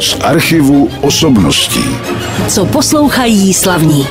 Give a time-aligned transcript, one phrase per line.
[0.00, 1.84] z archivu osobností.
[2.48, 4.06] Co poslouchají slavní.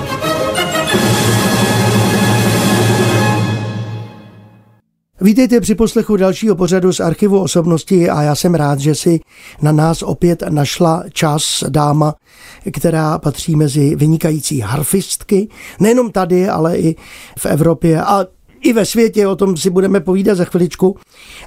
[5.22, 9.20] Vítejte při poslechu dalšího pořadu z archivu osobnosti a já jsem rád, že si
[9.62, 12.16] na nás opět našla čas dáma,
[12.72, 15.48] která patří mezi vynikající harfistky,
[15.80, 16.96] nejenom tady, ale i
[17.40, 18.26] v Evropě a
[18.62, 20.96] i ve světě, o tom si budeme povídat za chviličku.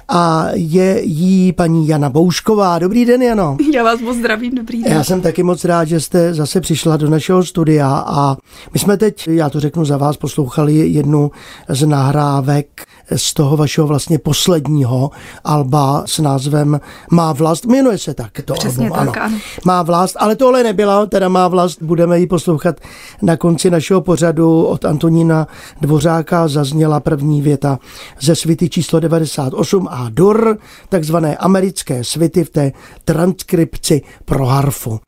[0.09, 2.79] A je jí paní Jana Boušková.
[2.79, 3.57] Dobrý den, Jano.
[3.73, 4.93] Já vás moc zdravím, dobrý den.
[4.93, 8.37] Já jsem taky moc rád, že jste zase přišla do našeho studia a
[8.73, 11.31] my jsme teď, já to řeknu za vás, poslouchali jednu
[11.69, 15.11] z nahrávek z toho vašeho vlastně posledního
[15.43, 16.79] alba s názvem
[17.11, 17.65] Má vlast.
[17.65, 19.25] Jmenuje se tak to Přesně album, tak, ano.
[19.25, 19.37] ano.
[19.65, 22.75] Má vlast, ale tohle nebyla, teda Má vlast, budeme ji poslouchat
[23.21, 25.47] na konci našeho pořadu od Antonína
[25.81, 27.79] Dvořáka zazněla první věta
[28.19, 30.57] ze svity číslo 98 a dur,
[30.89, 32.71] takzvané americké svity v té
[33.05, 34.99] transkripci pro harfu.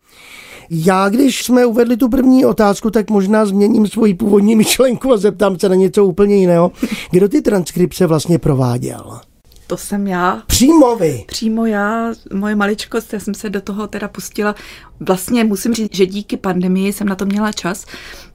[0.69, 5.59] Já, když jsme uvedli tu první otázku, tak možná změním svoji původní myšlenku a zeptám
[5.59, 6.71] se na něco úplně jiného.
[7.11, 9.19] Kdo ty transkripce vlastně prováděl?
[9.73, 10.43] To jsem já.
[10.47, 11.23] Přímo vy.
[11.27, 14.55] Přímo já, moje maličkost, já jsem se do toho teda pustila.
[14.99, 17.85] Vlastně musím říct, že díky pandemii jsem na to měla čas,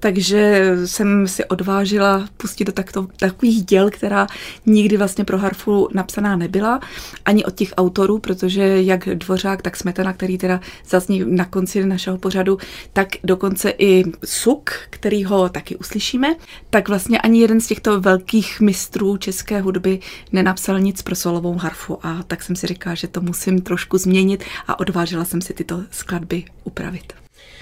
[0.00, 4.26] takže jsem si odvážila pustit do takto, takových děl, která
[4.66, 6.80] nikdy vlastně pro harfu napsaná nebyla,
[7.24, 12.18] ani od těch autorů, protože jak Dvořák, tak Smetana, který teda zazní na konci našeho
[12.18, 12.58] pořadu,
[12.92, 16.34] tak dokonce i Suk, který ho taky uslyšíme,
[16.70, 20.00] tak vlastně ani jeden z těchto velkých mistrů české hudby
[20.32, 24.44] nenapsal nic pro solovou harfu a tak jsem si říkala, že to musím trošku změnit
[24.66, 27.12] a odvážila jsem si tyto skladby upravit.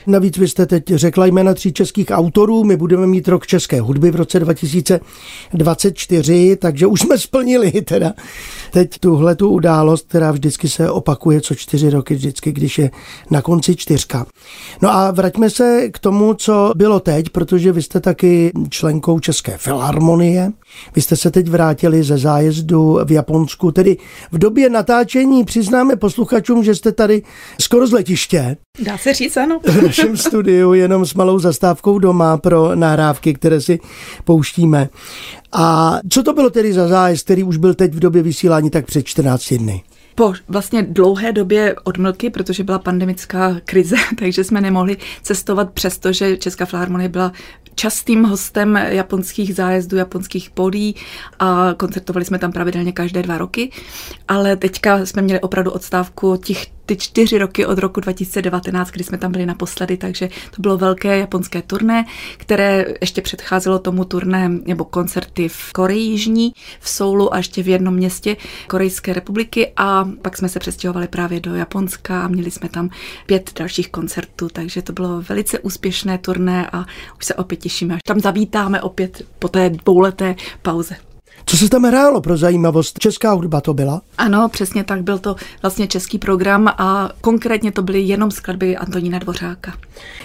[0.06, 4.10] Navíc vy jste teď řekla jména tří českých autorů, my budeme mít rok české hudby
[4.10, 8.12] v roce 2024, takže už jsme splnili teda
[8.70, 12.90] teď tuhle tu událost, která vždycky se opakuje co čtyři roky, vždycky, když je
[13.30, 14.26] na konci čtyřka.
[14.82, 19.58] No a vraťme se k tomu, co bylo teď, protože vy jste taky členkou České
[19.58, 20.52] filharmonie.
[20.94, 23.96] Vy jste se teď vrátili ze zájezdu v Japonsku, tedy
[24.32, 27.22] v době natáčení přiznáme posluchačům, že jste tady
[27.60, 29.60] skoro z letiště Dá se říct, ano.
[29.98, 33.80] našem studiu, jenom s malou zastávkou doma pro nahrávky, které si
[34.24, 34.88] pouštíme.
[35.52, 38.86] A co to bylo tedy za zájezd, který už byl teď v době vysílání tak
[38.86, 39.82] před 14 dny?
[40.14, 46.64] Po vlastně dlouhé době odmlky, protože byla pandemická krize, takže jsme nemohli cestovat, přestože Česká
[46.64, 47.32] filharmonie byla
[47.74, 50.94] častým hostem japonských zájezdů, japonských podí
[51.38, 53.70] a koncertovali jsme tam pravidelně každé dva roky,
[54.28, 59.18] ale teďka jsme měli opravdu odstávku těch ty čtyři roky od roku 2019, kdy jsme
[59.18, 62.04] tam byli naposledy, takže to bylo velké japonské turné,
[62.36, 67.68] které ještě předcházelo tomu turné nebo koncerty v Koreji Jižní, v Soulu a ještě v
[67.68, 68.36] jednom městě
[68.66, 72.90] Korejské republiky a pak jsme se přestěhovali právě do Japonska a měli jsme tam
[73.26, 76.84] pět dalších koncertů, takže to bylo velice úspěšné turné a
[77.18, 80.96] už se opět těšíme, až tam zavítáme opět po té dvouleté pauze.
[81.48, 82.98] Co se tam hrálo pro zajímavost?
[82.98, 84.02] Česká hudba to byla?
[84.18, 89.18] Ano, přesně tak, byl to vlastně český program a konkrétně to byly jenom skladby Antonína
[89.18, 89.74] Dvořáka.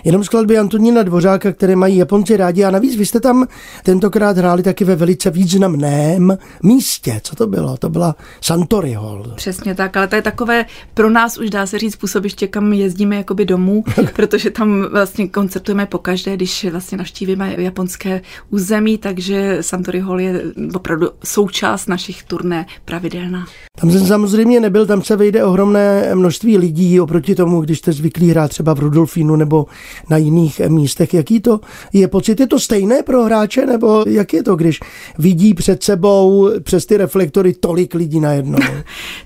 [0.03, 2.63] Jenom skladby Antonína Dvořáka, které mají Japonci rádi.
[2.63, 3.47] A navíc vy jste tam
[3.83, 7.21] tentokrát hráli taky ve velice významném místě.
[7.23, 7.77] Co to bylo?
[7.77, 9.33] To byla Santory Hall.
[9.35, 13.15] Přesně tak, ale to je takové pro nás už dá se říct působiště, kam jezdíme
[13.15, 13.83] jakoby domů,
[14.15, 20.41] protože tam vlastně koncertujeme pokaždé, když vlastně navštívíme japonské území, takže Santory Hall je
[20.73, 23.45] opravdu součást našich turné pravidelná.
[23.79, 28.29] Tam jsem samozřejmě nebyl, tam se vejde ohromné množství lidí oproti tomu, když jste zvyklí
[28.29, 29.65] hrát třeba v Rudolfínu nebo
[30.09, 31.13] na jiných místech.
[31.13, 31.59] Jaký to
[31.93, 32.39] je pocit?
[32.39, 34.79] Je to stejné pro hráče, nebo jak je to, když
[35.17, 38.59] vidí před sebou přes ty reflektory tolik lidí najednou?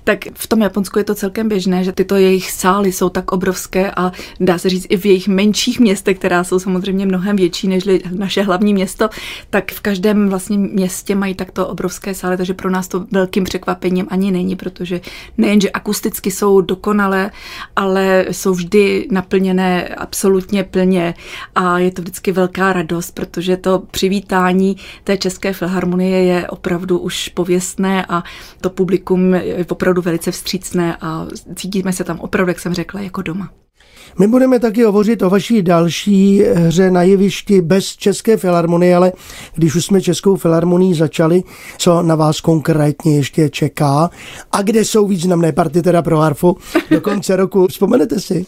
[0.04, 3.90] Tak v tom Japonsku je to celkem běžné, že tyto jejich sály jsou tak obrovské
[3.90, 7.84] a dá se říct i v jejich menších městech, která jsou samozřejmě mnohem větší než
[8.10, 9.08] naše hlavní město,
[9.50, 14.06] tak v každém vlastně městě mají takto obrovské sály, takže pro nás to velkým překvapením
[14.10, 15.00] ani není, protože
[15.38, 17.30] nejenže akusticky jsou dokonalé,
[17.76, 21.14] ale jsou vždy naplněné absolutně plně
[21.54, 27.28] a je to vždycky velká radost, protože to přivítání té České filharmonie je opravdu už
[27.28, 28.22] pověstné a
[28.60, 33.22] to publikum je opravdu velice vstřícné a cítíme se tam opravdu, jak jsem řekla, jako
[33.22, 33.65] doma.
[34.18, 39.12] My budeme taky hovořit o vaší další hře na jevišti bez České filharmonie, ale
[39.54, 41.42] když už jsme Českou filharmonii začali,
[41.78, 44.10] co na vás konkrétně ještě čeká
[44.52, 46.56] a kde jsou významné party teda pro harfu
[46.90, 48.46] do konce roku, vzpomenete si?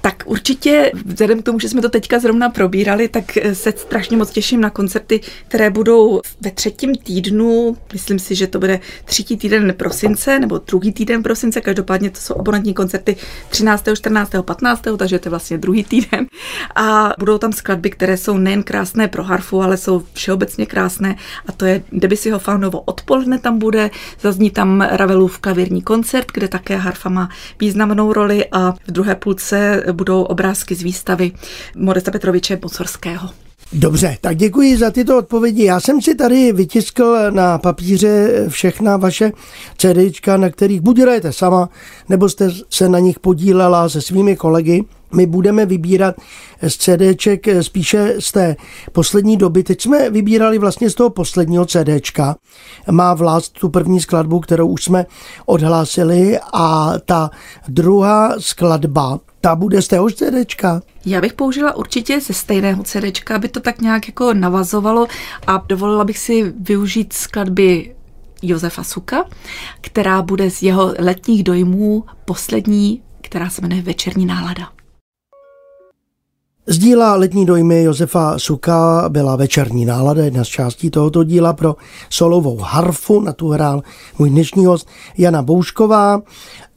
[0.00, 4.16] Tak určitě, vzhledem k tomu, že jsme to teďka zrovna probírali, tak eh, se strašně
[4.16, 9.36] moc těším na koncerty, které budou ve třetím týdnu, myslím si, že to bude třetí
[9.36, 13.16] týden prosince, nebo druhý týden prosince, každopádně to jsou abonantní koncerty
[13.48, 16.26] 13., 14., 15., takže to je vlastně druhý týden.
[16.74, 21.16] A budou tam skladby, které jsou nejen krásné pro harfu, ale jsou všeobecně krásné.
[21.46, 23.90] A to je Debussyho Faunovo odpoledne tam bude,
[24.20, 27.28] zazní tam Ravelův klavírní koncert, kde také harfa má
[27.60, 31.32] významnou roli a v druhé půlce budou obrázky z výstavy
[31.76, 33.30] Modesta Petroviče Bocorského.
[33.72, 35.64] Dobře, tak děkuji za tyto odpovědi.
[35.64, 39.32] Já jsem si tady vytiskl na papíře všechna vaše
[39.78, 41.68] CDčka, na kterých buď hrajete sama,
[42.08, 44.84] nebo jste se na nich podílela se svými kolegy.
[45.14, 46.14] My budeme vybírat
[46.68, 48.56] z CDček spíše z té
[48.92, 49.62] poslední doby.
[49.62, 52.36] Teď jsme vybírali vlastně z toho posledního CDčka.
[52.90, 55.06] Má vlast tu první skladbu, kterou už jsme
[55.46, 57.30] odhlásili a ta
[57.68, 60.82] druhá skladba, ta bude z téhož CDčka?
[61.06, 65.06] Já bych použila určitě ze stejného CDčka, aby to tak nějak jako navazovalo
[65.46, 67.94] a dovolila bych si využít skladby
[68.42, 69.24] Josefa Suka,
[69.80, 74.77] která bude z jeho letních dojmů poslední, která se jmenuje Večerní nálada.
[76.70, 81.76] Z díla Letní dojmy Josefa Suka byla večerní nálada, jedna z částí tohoto díla pro
[82.10, 83.82] solovou harfu, na tu hrál
[84.18, 84.88] můj dnešní host
[85.18, 86.22] Jana Boušková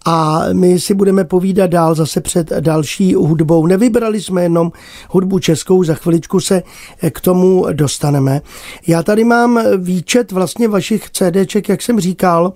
[0.06, 3.66] a my si budeme povídat dál zase před další hudbou.
[3.66, 4.72] Nevybrali jsme jenom
[5.10, 6.64] hudbu českou, za chviličku se
[7.10, 8.42] k tomu dostaneme.
[8.88, 12.54] Já tady mám výčet vlastně vašich CDček, jak jsem říkal,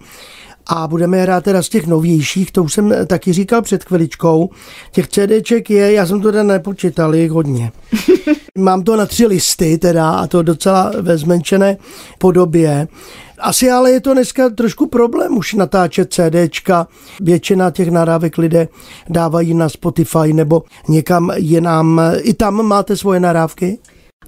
[0.68, 4.50] a budeme hrát teda z těch novějších, to už jsem taky říkal před chviličkou.
[4.92, 7.72] Těch CDček je, já jsem to teda nepočítal, je hodně.
[8.58, 11.78] Mám to na tři listy teda a to docela ve zmenšené
[12.20, 12.88] podobě.
[13.40, 16.88] Asi ale je to dneska trošku problém už natáčet CDčka.
[17.22, 18.68] Většina těch narávek lidé
[19.10, 22.02] dávají na Spotify nebo někam jinam.
[22.18, 23.80] I tam máte svoje narávky?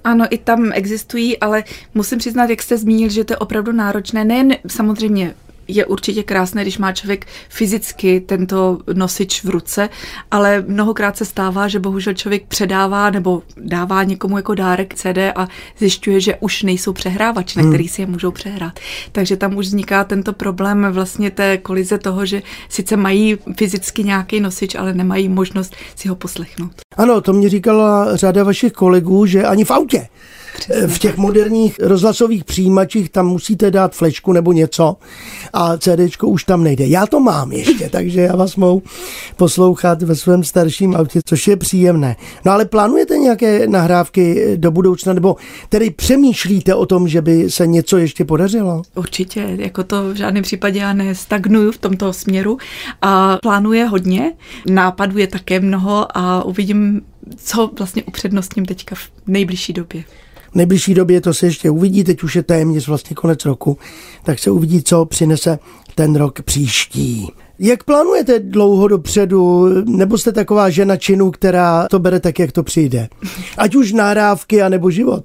[0.04, 1.64] Ano, i tam existují, ale
[1.94, 4.24] musím přiznat, jak jste zmínil, že to je opravdu náročné.
[4.24, 5.34] Nejen samozřejmě
[5.68, 9.88] je určitě krásné, když má člověk fyzicky tento nosič v ruce,
[10.30, 15.48] ale mnohokrát se stává, že bohužel člověk předává nebo dává někomu jako dárek CD a
[15.78, 17.72] zjišťuje, že už nejsou přehrávači, na hmm.
[17.72, 18.80] který si je můžou přehrát.
[19.12, 24.40] Takže tam už vzniká tento problém vlastně té kolize toho, že sice mají fyzicky nějaký
[24.40, 26.72] nosič, ale nemají možnost si ho poslechnout.
[26.96, 30.08] Ano, to mě říkala řada vašich kolegů, že ani v autě
[30.86, 34.96] v těch moderních rozhlasových přijímačích tam musíte dát flečku nebo něco
[35.52, 36.86] a CD už tam nejde.
[36.86, 38.82] Já to mám ještě, takže já vás mohu
[39.36, 42.16] poslouchat ve svém starším autě, což je příjemné.
[42.44, 45.36] No ale plánujete nějaké nahrávky do budoucna, nebo
[45.68, 48.82] tedy přemýšlíte o tom, že by se něco ještě podařilo?
[48.94, 52.58] Určitě, jako to v žádném případě já nestagnuju v tomto směru
[53.02, 54.32] a plánuje hodně,
[54.66, 57.00] nápadů je také mnoho a uvidím,
[57.36, 60.04] co vlastně upřednostním teďka v nejbližší době.
[60.52, 63.78] V nejbližší době to se ještě uvidí, teď už je téměř vlastně konec roku,
[64.24, 65.58] tak se uvidí, co přinese
[65.94, 67.28] ten rok příští.
[67.58, 72.62] Jak plánujete dlouho dopředu, nebo jste taková žena činu, která to bere tak, jak to
[72.62, 73.08] přijde?
[73.58, 75.24] Ať už nárávky, anebo život?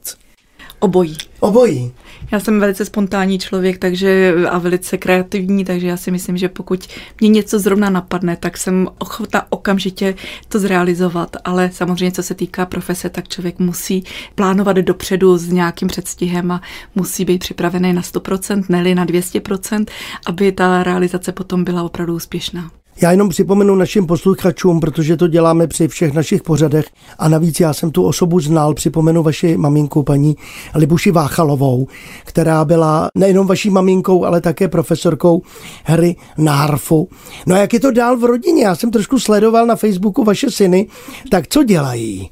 [0.79, 1.17] Obojí.
[1.39, 1.91] Obojí.
[2.33, 6.87] Já jsem velice spontánní člověk takže a velice kreativní, takže já si myslím, že pokud
[7.19, 10.15] mě něco zrovna napadne, tak jsem ochotná okamžitě
[10.47, 11.35] to zrealizovat.
[11.43, 14.03] Ale samozřejmě, co se týká profese, tak člověk musí
[14.35, 16.61] plánovat dopředu s nějakým předstihem a
[16.95, 19.85] musí být připravený na 100%, ne na 200%,
[20.25, 22.71] aby ta realizace potom byla opravdu úspěšná.
[23.01, 26.85] Já jenom připomenu našim posluchačům, protože to děláme při všech našich pořadech
[27.19, 30.35] a navíc já jsem tu osobu znal, připomenu vaši maminku, paní
[30.75, 31.87] Libuši Váchalovou,
[32.23, 35.41] která byla nejenom vaší maminkou, ale také profesorkou
[35.83, 37.09] hry na harfu.
[37.47, 38.63] No a jak je to dál v rodině?
[38.63, 40.87] Já jsem trošku sledoval na Facebooku vaše syny,
[41.31, 42.31] tak co dělají?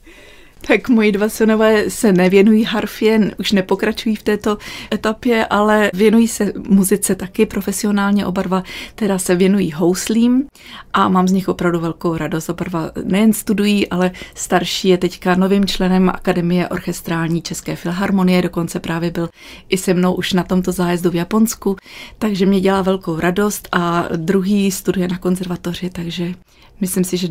[0.67, 4.57] Tak moji dva synové se nevěnují harfě, už nepokračují v této
[4.93, 8.25] etapě, ale věnují se muzice taky profesionálně.
[8.25, 8.63] Oba dva
[8.95, 10.47] teda se věnují houslím
[10.93, 12.49] a mám z nich opravdu velkou radost.
[12.49, 18.79] Oba dva nejen studují, ale starší je teďka novým členem Akademie orchestrální České filharmonie, dokonce
[18.79, 19.29] právě byl
[19.69, 21.75] i se mnou už na tomto zájezdu v Japonsku,
[22.17, 26.33] takže mě dělá velkou radost a druhý studuje na konzervatoři, takže
[26.81, 27.27] myslím si, že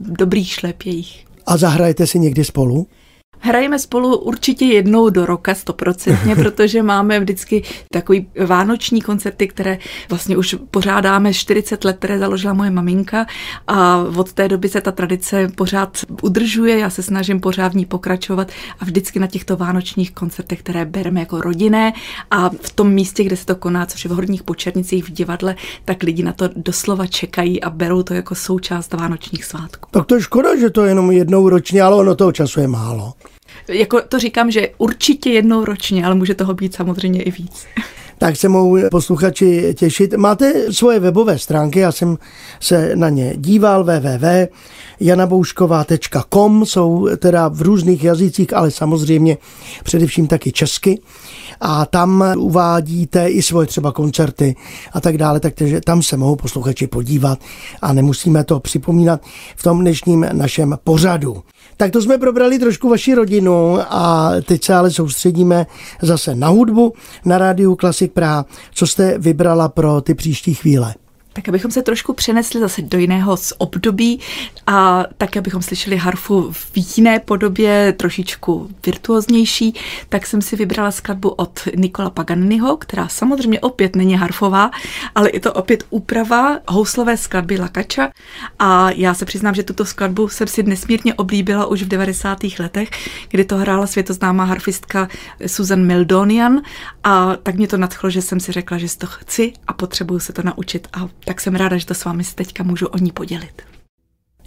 [0.00, 1.26] v dobrých šlepějích.
[1.46, 2.86] A zahrajete si někdy spolu?
[3.46, 10.36] Hrajeme spolu určitě jednou do roka, stoprocentně, protože máme vždycky takový vánoční koncerty, které vlastně
[10.36, 13.26] už pořádáme 40 let, které založila moje maminka
[13.66, 17.84] a od té doby se ta tradice pořád udržuje, já se snažím pořád v ní
[17.84, 21.92] pokračovat a vždycky na těchto vánočních koncertech, které bereme jako rodinné
[22.30, 25.56] a v tom místě, kde se to koná, což je v Horních Počernicích v divadle,
[25.84, 29.88] tak lidi na to doslova čekají a berou to jako součást vánočních svátků.
[29.90, 32.68] Tak to je škoda, že to je jenom jednou ročně, ale ono toho času je
[32.68, 33.12] málo.
[33.68, 37.66] Jako to říkám, že určitě jednou ročně, ale může toho být samozřejmě i víc.
[38.18, 40.14] Tak se mohou posluchači těšit.
[40.14, 42.18] Máte svoje webové stránky, já jsem
[42.60, 49.38] se na ně díval, www.janaboušková.com, jsou teda v různých jazycích, ale samozřejmě
[49.84, 51.00] především taky česky
[51.60, 54.56] a tam uvádíte i svoje třeba koncerty
[54.92, 57.38] a tak dále, takže tam se mohou posluchači podívat
[57.82, 59.20] a nemusíme to připomínat
[59.56, 61.42] v tom dnešním našem pořadu.
[61.76, 65.66] Tak to jsme probrali trošku vaši rodinu a teď se ale soustředíme
[66.02, 66.92] zase na hudbu
[67.24, 68.46] na rádiu Klasik Praha.
[68.74, 70.94] Co jste vybrala pro ty příští chvíle?
[71.34, 74.20] Tak abychom se trošku přenesli zase do jiného z období
[74.66, 79.74] a tak, abychom slyšeli harfu v jiné podobě, trošičku virtuoznější,
[80.08, 84.70] tak jsem si vybrala skladbu od Nikola Paganiniho, která samozřejmě opět není harfová,
[85.14, 88.10] ale je to opět úprava houslové skladby Lakača
[88.58, 92.38] a já se přiznám, že tuto skladbu jsem si nesmírně oblíbila už v 90.
[92.58, 92.88] letech,
[93.28, 95.08] kdy to hrála světoznámá harfistka
[95.46, 96.62] Susan Meldonian
[97.04, 100.32] a tak mě to nadchlo, že jsem si řekla, že to chci a potřebuju se
[100.32, 103.12] to naučit a tak jsem ráda, že to s vámi se teďka můžu o ní
[103.12, 103.62] podělit.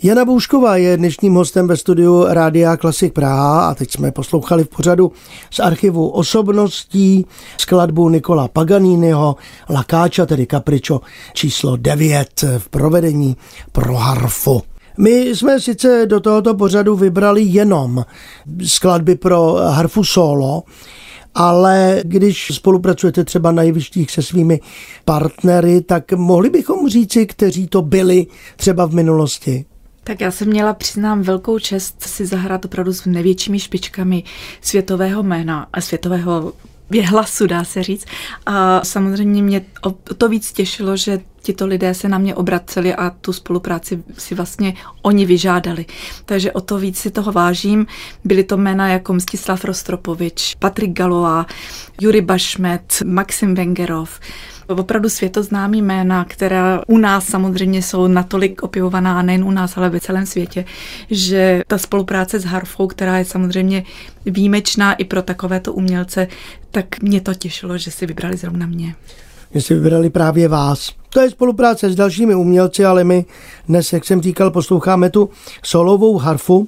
[0.03, 4.67] Jana Boušková je dnešním hostem ve studiu Rádia Klasik Praha a teď jsme poslouchali v
[4.67, 5.11] pořadu
[5.51, 7.25] z archivu osobností
[7.57, 9.35] skladbu Nikola Paganiniho
[9.69, 11.01] Lakáča, tedy Capričo
[11.33, 13.37] číslo 9 v provedení
[13.71, 14.61] pro harfu.
[14.97, 18.05] My jsme sice do tohoto pořadu vybrali jenom
[18.65, 20.63] skladby pro harfu solo,
[21.39, 24.59] ale když spolupracujete třeba na jevištích se svými
[25.05, 29.65] partnery, tak mohli bychom říci, kteří to byli třeba v minulosti?
[30.03, 34.23] Tak já jsem měla, přiznám, velkou čest si zahrát opravdu s největšími špičkami
[34.61, 36.53] světového jména a světového
[37.05, 38.05] hlasu, dá se říct.
[38.45, 43.09] A samozřejmě mě o to víc těšilo, že tito lidé se na mě obraceli a
[43.09, 45.85] tu spolupráci si vlastně oni vyžádali.
[46.25, 47.87] Takže o to víc si toho vážím.
[48.23, 51.45] Byly to jména jako Mstislav Rostropovič, Patrik Galová,
[52.01, 54.19] Juri Bašmet, Maxim Vengerov,
[54.67, 59.99] opravdu světoznámý jména, která u nás samozřejmě jsou natolik opěvovaná, nejen u nás, ale ve
[59.99, 60.65] celém světě,
[61.09, 63.83] že ta spolupráce s Harfou, která je samozřejmě
[64.25, 66.27] výjimečná i pro takovéto umělce,
[66.71, 68.95] tak mě to těšilo, že si vybrali zrovna mě
[69.53, 70.93] že si vybrali právě vás.
[71.09, 73.25] To je spolupráce s dalšími umělci, ale my
[73.67, 75.29] dnes, jak jsem říkal, posloucháme tu
[75.63, 76.67] solovou harfu,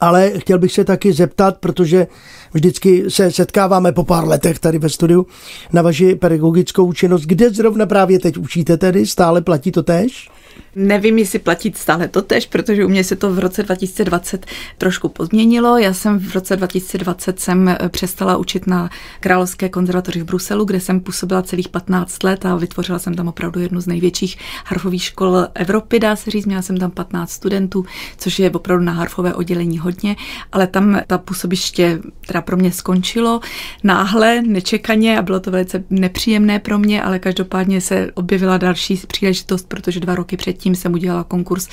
[0.00, 2.06] ale chtěl bych se taky zeptat, protože
[2.52, 5.26] vždycky se setkáváme po pár letech tady ve studiu
[5.72, 7.22] na vaši pedagogickou činnost.
[7.22, 9.06] Kde zrovna právě teď učíte tedy?
[9.06, 10.30] Stále platí to tež?
[10.74, 14.46] Nevím, jestli platit stále to tež, protože u mě se to v roce 2020
[14.78, 15.78] trošku pozměnilo.
[15.78, 20.80] Já jsem v roce 2020 jsem eh, přestala učit na Královské konzervatoři v Bruselu, kde
[20.80, 25.46] jsem působila celých 15 let a vytvořila jsem tam opravdu jednu z největších harfových škol
[25.54, 26.46] Evropy, dá se říct.
[26.46, 27.84] Měla jsem tam 15 studentů,
[28.16, 30.16] což je opravdu na harfové oddělení hodně,
[30.52, 33.40] ale tam ta působiště teda pro mě skončilo
[33.84, 39.68] náhle, nečekaně a bylo to velice nepříjemné pro mě, ale každopádně se objevila další příležitost,
[39.68, 41.68] protože dva roky předtím jsem udělala konkurs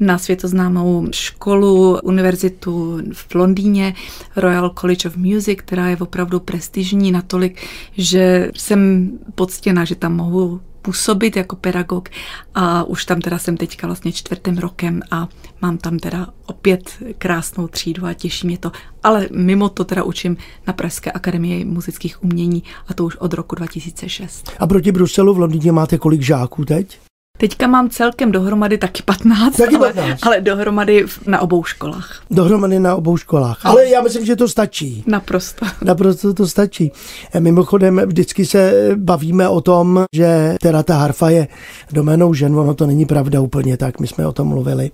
[0.00, 3.94] na světoznámou školu, univerzitu v Londýně,
[4.36, 7.62] Royal College of Music, která je opravdu prestižní natolik,
[7.92, 12.08] že jsem poctěna, že tam mohu působit jako pedagog
[12.54, 15.28] a už tam teda jsem teďka vlastně čtvrtým rokem a
[15.62, 18.72] mám tam teda opět krásnou třídu a těší mě to.
[19.02, 23.54] Ale mimo to teda učím na Pražské akademii muzických umění a to už od roku
[23.54, 24.52] 2006.
[24.58, 26.98] A proti Bruselu v Londýně máte kolik žáků teď?
[27.38, 29.96] Teďka mám celkem dohromady taky 15, taky 15.
[29.96, 32.22] Ale, ale dohromady na obou školách.
[32.30, 33.66] Dohromady na obou školách.
[33.66, 35.04] Ale já myslím, že to stačí.
[35.06, 35.66] Naprosto.
[35.84, 36.92] Naprosto to stačí.
[37.32, 41.48] E, mimochodem, vždycky se bavíme o tom, že teda ta harfa je
[41.92, 44.90] domenou žen, ono to není pravda úplně tak, my jsme o tom mluvili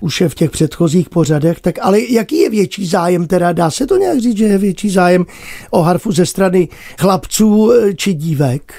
[0.00, 3.86] už je v těch předchozích pořadech, tak ale jaký je větší zájem, teda dá se
[3.86, 5.26] to nějak říct, že je větší zájem
[5.70, 6.68] o harfu ze strany
[7.00, 8.72] chlapců e, či dívek?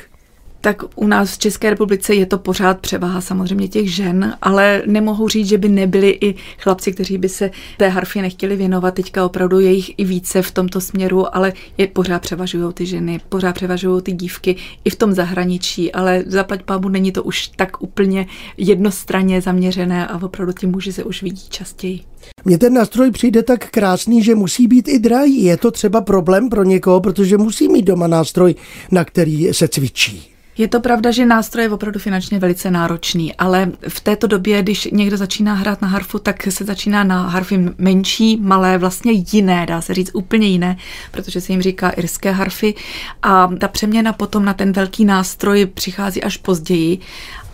[0.65, 5.27] Tak u nás v České republice je to pořád převaha samozřejmě těch žen, ale nemohu
[5.27, 8.93] říct, že by nebyli i chlapci, kteří by se té harfě nechtěli věnovat.
[8.93, 13.19] Teďka opravdu je jich i více v tomto směru, ale je pořád převažují ty ženy,
[13.29, 14.55] pořád převažují ty dívky
[14.85, 20.23] i v tom zahraničí, ale zaplať pámu není to už tak úplně jednostranně zaměřené a
[20.23, 21.99] opravdu ti muži se už vidí častěji.
[22.45, 25.43] Mně ten nástroj přijde tak krásný, že musí být i drahý.
[25.43, 28.55] Je to třeba problém pro někoho, protože musí mít doma nástroj,
[28.91, 30.34] na který se cvičí.
[30.57, 34.87] Je to pravda, že nástroj je opravdu finančně velice náročný, ale v této době, když
[34.91, 39.81] někdo začíná hrát na harfu, tak se začíná na harfy menší, malé, vlastně jiné, dá
[39.81, 40.77] se říct úplně jiné,
[41.11, 42.73] protože se jim říká irské harfy.
[43.21, 46.99] A ta přeměna potom na ten velký nástroj přichází až později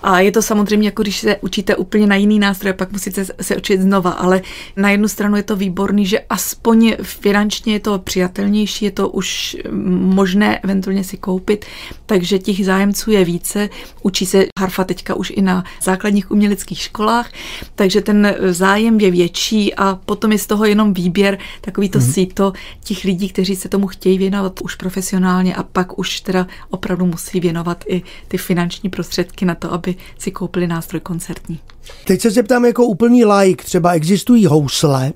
[0.03, 3.57] a je to samozřejmě jako když se učíte úplně na jiný nástroj, pak musíte se
[3.57, 4.41] učit znova, ale
[4.75, 9.57] na jednu stranu je to výborný, že aspoň finančně je to přijatelnější, je to už
[9.91, 11.65] možné eventuálně si koupit,
[12.05, 13.69] takže těch zájemců je více.
[14.01, 17.29] Učí se harfa teďka už i na základních uměleckých školách,
[17.75, 22.13] takže ten zájem je větší a potom je z toho jenom výběr, takový to mm-hmm.
[22.13, 22.53] síto
[22.83, 27.39] těch lidí, kteří se tomu chtějí věnovat už profesionálně a pak už teda opravdu musí
[27.39, 31.59] věnovat i ty finanční prostředky na to, aby aby si koupili nástroj koncertní.
[32.05, 35.13] Teď se zeptám jako úplný like, třeba existují housle,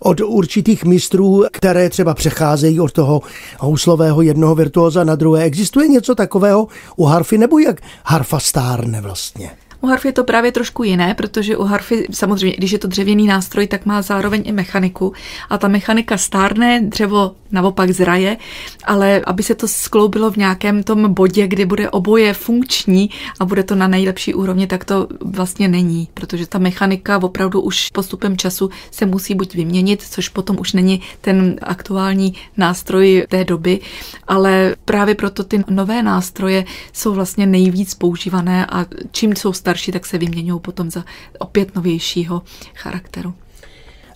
[0.00, 3.22] od určitých mistrů, které třeba přecházejí od toho
[3.58, 5.44] houslového jednoho virtuóza na druhé.
[5.44, 9.50] Existuje něco takového u harfy, nebo jak harfa stárne vlastně?
[9.80, 13.26] U harfy je to právě trošku jiné, protože u harfy samozřejmě, když je to dřevěný
[13.26, 15.12] nástroj, tak má zároveň i mechaniku.
[15.50, 18.36] A ta mechanika stárne, dřevo naopak zraje,
[18.84, 23.62] ale aby se to skloubilo v nějakém tom bodě, kdy bude oboje funkční a bude
[23.62, 28.70] to na nejlepší úrovni, tak to vlastně není, protože ta mechanika opravdu už postupem času
[28.90, 33.80] se musí buď vyměnit, což potom už není ten aktuální nástroj té doby,
[34.28, 39.52] ale právě proto ty nové nástroje jsou vlastně nejvíc používané a čím jsou
[39.92, 41.04] tak se vyměňují potom za
[41.38, 42.42] opět novějšího
[42.74, 43.34] charakteru.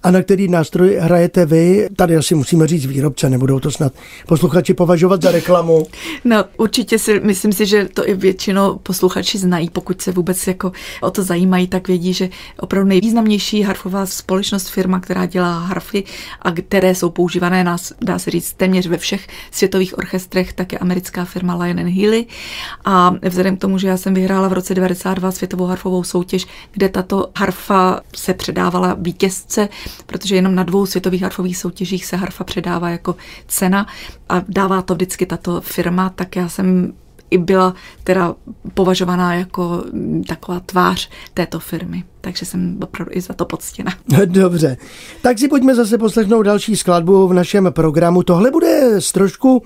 [0.03, 1.89] A na který nástroj hrajete vy?
[1.97, 3.93] Tady asi musíme říct výrobce, nebudou to snad
[4.27, 5.87] posluchači považovat za reklamu.
[6.25, 10.73] No určitě si myslím si, že to i většinou posluchači znají, pokud se vůbec jako
[11.01, 12.29] o to zajímají, tak vědí, že
[12.61, 16.05] opravdu nejvýznamnější harfová společnost, firma, která dělá harfy
[16.43, 20.79] a které jsou používané, nás dá se říct téměř ve všech světových orchestrech, tak je
[20.79, 22.27] americká firma Lion and Healy.
[22.85, 26.89] A vzhledem k tomu, že já jsem vyhrála v roce 92 světovou harfovou soutěž, kde
[26.89, 29.69] tato harfa se předávala vítězce,
[30.07, 33.17] protože jenom na dvou světových harfových soutěžích se harfa předává jako
[33.49, 33.87] cena
[34.29, 36.93] a dává to vždycky tato firma, tak já jsem
[37.33, 38.35] i byla teda
[38.75, 39.85] považovaná jako
[40.29, 42.05] taková tvář této firmy.
[42.21, 43.93] Takže jsem opravdu i za to poctěna.
[44.25, 44.77] Dobře.
[45.23, 48.23] Tak si pojďme zase poslechnout další skladbu v našem programu.
[48.23, 49.63] Tohle bude z trošku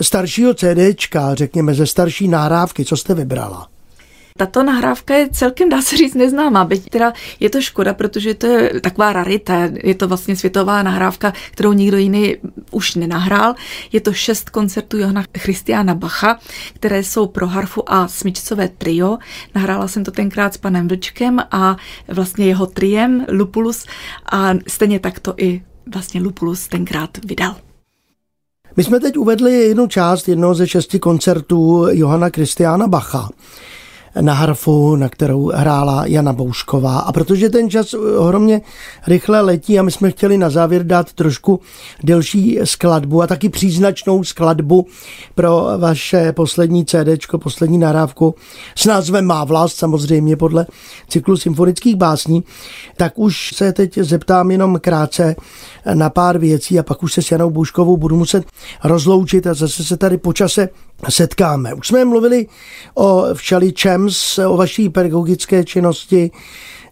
[0.00, 2.84] staršího CDčka, řekněme ze starší nahrávky.
[2.84, 3.68] Co jste vybrala?
[4.38, 8.46] Tato nahrávka je celkem, dá se říct, neznámá, byť teda je to škoda, protože to
[8.46, 9.54] je taková rarita,
[9.84, 12.36] je to vlastně světová nahrávka, kterou nikdo jiný
[12.70, 13.54] už nenahrál.
[13.92, 16.38] Je to šest koncertů Johana Christiana Bacha,
[16.74, 19.18] které jsou pro harfu a smyčcové trio.
[19.54, 21.76] Nahrála jsem to tenkrát s panem Vlčkem a
[22.08, 23.86] vlastně jeho triem Lupulus
[24.32, 25.62] a stejně tak to i
[25.94, 27.56] vlastně Lupulus tenkrát vydal.
[28.76, 33.28] My jsme teď uvedli jednu část jednoho ze šesti koncertů Johana Kristiána Bacha
[34.20, 36.98] na harfu, na kterou hrála Jana Boušková.
[36.98, 38.60] A protože ten čas ohromně
[39.06, 41.60] rychle letí a my jsme chtěli na závěr dát trošku
[42.04, 44.86] delší skladbu a taky příznačnou skladbu
[45.34, 47.08] pro vaše poslední CD,
[47.42, 48.34] poslední nahrávku
[48.74, 50.66] s názvem Má vlast, samozřejmě podle
[51.08, 52.44] cyklu symfonických básní,
[52.96, 55.36] tak už se teď zeptám jenom krátce
[55.94, 58.44] na pár věcí a pak už se s Janou Bouškovou budu muset
[58.84, 60.68] rozloučit a zase se tady počase
[61.08, 61.74] setkáme.
[61.74, 62.46] Už jsme mluvili
[62.94, 66.30] o všeličems, o vaší pedagogické činnosti,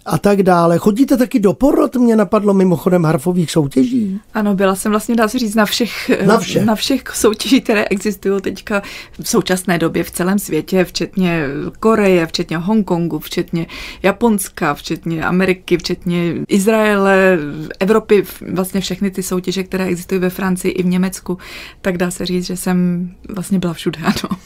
[0.07, 0.79] a tak dále.
[0.79, 4.21] Chodíte taky do porod, mě napadlo mimochodem harfových soutěží?
[4.35, 6.65] Ano, byla jsem vlastně, dá se říct, na všech, na všech.
[6.65, 8.83] na všech soutěží, které existují teďka
[9.21, 11.45] v současné době v celém světě, včetně
[11.81, 13.67] Koreje, včetně Hongkongu, včetně
[14.03, 17.39] Japonska, včetně Ameriky, včetně Izraele,
[17.81, 21.39] Evropy, vlastně všechny ty soutěže, které existují ve Francii i v Německu,
[21.81, 24.39] tak dá se říct, že jsem vlastně byla všude, ano.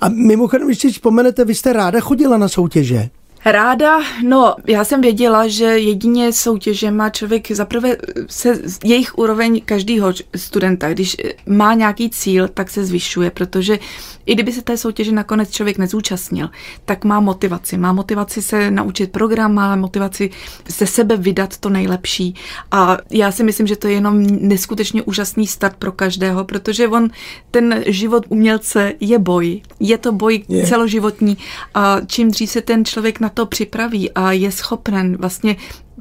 [0.00, 3.10] A mimochodem, když si vzpomenete, vy jste ráda chodila na soutěže?
[3.44, 7.96] Ráda, no já jsem věděla, že jedině soutěže má člověk zaprvé
[8.26, 13.78] se jejich úroveň každého studenta, když má nějaký cíl, tak se zvyšuje, protože
[14.26, 16.50] i kdyby se té soutěže nakonec člověk nezúčastnil,
[16.84, 17.78] tak má motivaci.
[17.78, 20.30] Má motivaci se naučit program, má motivaci
[20.70, 22.34] se sebe vydat to nejlepší.
[22.70, 27.10] A já si myslím, že to je jenom neskutečně úžasný start pro každého, protože on,
[27.50, 29.60] ten život umělce je boj.
[29.80, 30.66] Je to boj je.
[30.66, 31.38] celoživotní
[31.74, 35.56] a čím dřív se ten člověk na to připraví a je schopen vlastně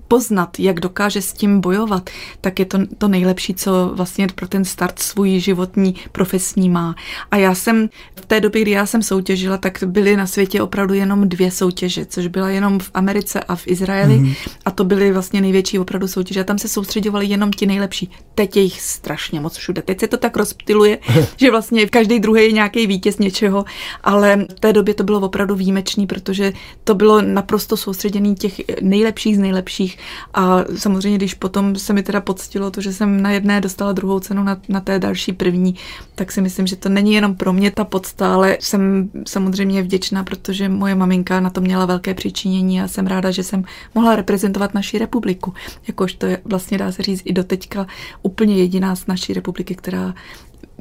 [0.08, 2.10] poznat, jak dokáže s tím bojovat,
[2.42, 6.96] tak je to to nejlepší, co vlastně pro ten start svůj životní profesní má.
[7.32, 7.90] A já jsem
[8.28, 12.28] té době, kdy já jsem soutěžila, tak byly na světě opravdu jenom dvě soutěže, což
[12.28, 14.36] byla jenom v Americe a v Izraeli mm-hmm.
[14.66, 18.12] a to byly vlastně největší opravdu soutěže a tam se soustředovali jenom ti nejlepší.
[18.36, 19.82] Teď je jich strašně moc všude.
[19.82, 21.00] Teď se to tak rozptiluje,
[21.38, 23.66] že vlastně v každý druhý je nějaký vítěz něčeho,
[24.04, 29.36] ale v té době to bylo opravdu výjimečný, protože to bylo naprosto soustředěný těch nejlepších
[29.36, 29.98] z nejlepších
[30.34, 34.20] a samozřejmě, když potom se mi teda poctilo to, že jsem na jedné dostala druhou
[34.20, 35.76] cenu, na, na té další první,
[36.16, 40.24] tak si myslím, že to není jenom pro mě ta podsta, ale jsem samozřejmě vděčná,
[40.24, 43.64] protože moje maminka na to měla velké přičinění a jsem ráda, že jsem
[43.96, 45.54] mohla reprezentovat naši republiku.
[45.88, 47.88] Jakož to je vlastně dá se říct i doteďka
[48.22, 50.14] úplně jediná z naší republiky, která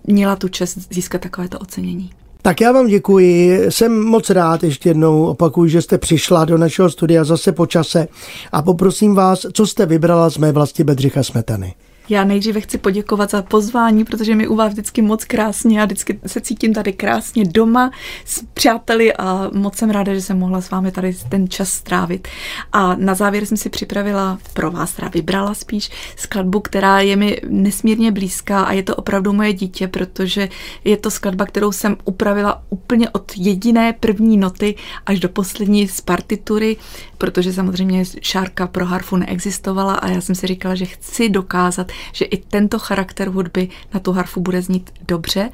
[0.06, 2.10] měla tu čest získat takovéto ocenění.
[2.42, 6.90] Tak já vám děkuji, jsem moc rád, ještě jednou opakuju, že jste přišla do našeho
[6.90, 8.08] studia zase po čase
[8.52, 11.74] a poprosím vás, co jste vybrala z mé vlasti Bedřicha Smetany.
[12.08, 16.20] Já nejdříve chci poděkovat za pozvání, protože mi u vás vždycky moc krásně a vždycky
[16.26, 17.90] se cítím tady krásně doma
[18.24, 22.28] s přáteli a moc jsem ráda, že jsem mohla s vámi tady ten čas strávit.
[22.72, 27.40] A na závěr jsem si připravila pro vás, teda vybrala spíš skladbu, která je mi
[27.48, 30.48] nesmírně blízká a je to opravdu moje dítě, protože
[30.84, 34.74] je to skladba, kterou jsem upravila úplně od jediné první noty
[35.06, 36.76] až do poslední z partitury,
[37.18, 42.24] protože samozřejmě šárka pro harfu neexistovala a já jsem si říkala, že chci dokázat, že
[42.24, 45.50] i tento charakter hudby na tu harfu bude znít dobře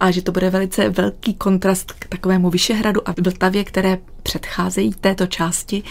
[0.00, 5.26] a že to bude velice velký kontrast k takovému Vyšehradu a Vltavě, které předcházejí této
[5.26, 5.82] části.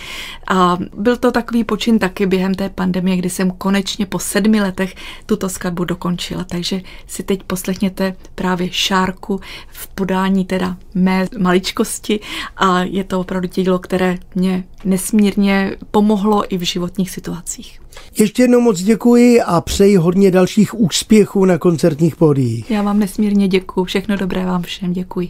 [0.47, 4.95] A byl to takový počin taky během té pandemie, kdy jsem konečně po sedmi letech
[5.25, 6.43] tuto skladbu dokončila.
[6.43, 12.19] Takže si teď poslechněte právě Šárku v podání teda mé maličkosti
[12.57, 17.84] a je to opravdu dílo, které mě nesmírně pomohlo i v životních situacích.
[18.19, 22.71] Ještě jednou moc děkuji a přeji hodně dalších úspěchů na koncertních pódiích.
[22.71, 23.83] Já vám nesmírně děkuji.
[23.83, 24.93] Všechno dobré vám všem.
[24.93, 25.29] Děkuji.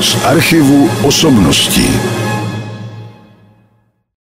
[0.00, 1.86] Z archivu osobností.